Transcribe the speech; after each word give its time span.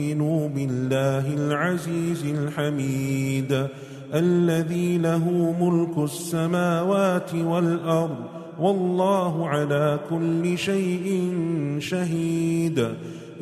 يؤمنوا 0.00 0.48
بالله 0.48 1.34
العزيز 1.34 2.24
الحميد 2.24 3.66
الذي 4.14 4.98
له 4.98 5.54
ملك 5.60 5.98
السماوات 5.98 7.34
والأرض 7.34 8.16
والله 8.60 9.48
على 9.48 10.00
كل 10.10 10.58
شيء 10.58 11.32
شهيد 11.78 12.78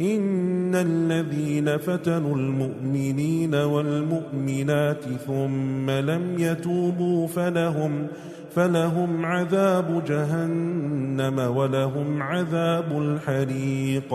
إن 0.00 0.74
الذين 0.74 1.76
فتنوا 1.76 2.36
المؤمنين 2.36 3.54
والمؤمنات 3.54 5.04
ثم 5.26 5.90
لم 5.90 6.34
يتوبوا 6.38 7.26
فلهم 7.26 8.06
فلهم 8.54 9.26
عذاب 9.26 10.04
جهنم 10.04 11.38
ولهم 11.56 12.22
عذاب 12.22 12.98
الحريق 12.98 14.14